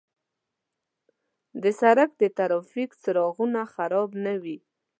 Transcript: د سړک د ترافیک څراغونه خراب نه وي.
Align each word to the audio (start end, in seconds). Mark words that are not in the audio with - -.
د 1.61 1.63
سړک 1.81 2.09
د 2.21 2.23
ترافیک 2.37 2.89
څراغونه 3.01 3.61
خراب 3.73 4.09
نه 4.25 4.33
وي. 4.43 4.57